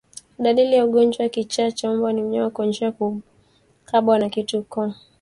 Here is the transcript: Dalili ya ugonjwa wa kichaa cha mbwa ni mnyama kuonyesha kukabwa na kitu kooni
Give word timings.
Dalili 0.39 0.75
ya 0.75 0.85
ugonjwa 0.85 1.23
wa 1.23 1.29
kichaa 1.29 1.71
cha 1.71 1.93
mbwa 1.93 2.13
ni 2.13 2.21
mnyama 2.21 2.49
kuonyesha 2.49 2.91
kukabwa 2.91 4.19
na 4.19 4.29
kitu 4.29 4.63
kooni 4.63 4.93